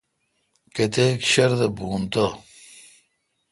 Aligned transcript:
کیتیک 0.73 1.19
شردے 1.31 1.67
یون 1.79 2.01
تو۔ 2.13 2.25